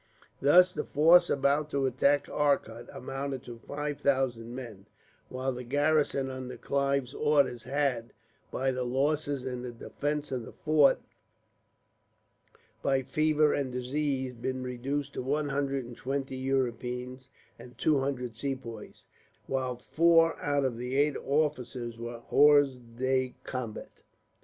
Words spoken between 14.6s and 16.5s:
reduced to one hundred and twenty